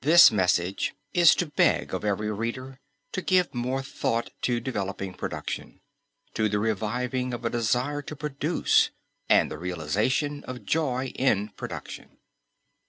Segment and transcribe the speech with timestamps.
[0.00, 2.80] This message is to beg of every reader
[3.12, 5.80] to give more thought to developing production,
[6.34, 8.90] to the reviving of a desire to produce
[9.28, 12.18] and the realization of joy in production.